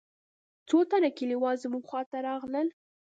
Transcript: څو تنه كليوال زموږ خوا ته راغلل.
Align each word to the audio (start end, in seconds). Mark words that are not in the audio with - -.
څو 0.67 0.77
تنه 0.89 1.09
كليوال 1.17 1.55
زموږ 1.63 1.83
خوا 1.89 2.01
ته 2.11 2.17
راغلل. 2.27 2.67